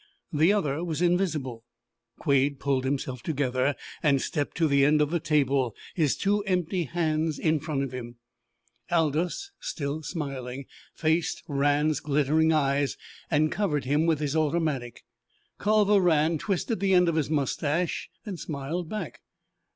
[0.33, 1.63] The other was invisible.
[2.17, 6.85] Quade pulled himself together and stepped to the end of the table, his two empty
[6.85, 8.15] hands in front of him.
[8.89, 12.97] Aldous, still smiling, faced Rann's glittering eyes
[13.29, 15.05] and covered him with his automatic.
[15.59, 19.21] Culver Rann twisted the end of his moustache, and smiled back.